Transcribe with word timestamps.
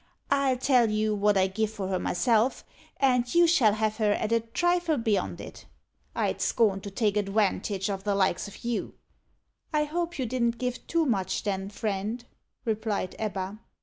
I'll 0.31 0.57
tell 0.57 0.89
you 0.89 1.13
wot 1.13 1.37
I 1.37 1.45
give 1.45 1.69
for 1.69 1.89
her 1.89 1.99
myself, 1.99 2.65
and 2.97 3.31
you 3.35 3.45
shall 3.45 3.73
have 3.73 3.97
her 3.97 4.13
at 4.13 4.31
a 4.31 4.39
trifle 4.39 4.97
beyond 4.97 5.39
it. 5.39 5.67
I'd 6.15 6.41
scorn 6.41 6.81
to 6.81 6.89
take 6.89 7.15
adwantage 7.15 7.87
o' 7.87 7.97
the 7.97 8.15
likes 8.15 8.49
o' 8.49 8.67
you." 8.67 8.95
"I 9.71 9.83
hope 9.83 10.17
you 10.17 10.25
didn't 10.25 10.57
give 10.57 10.87
too 10.87 11.05
much, 11.05 11.43
then, 11.43 11.69
friend," 11.69 12.25
replied 12.65 13.15
Ebba. 13.19 13.59